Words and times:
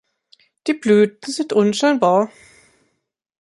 Die 0.65 0.73
Blüten 0.73 1.31
sind 1.31 1.53
unscheinbar. 1.53 2.31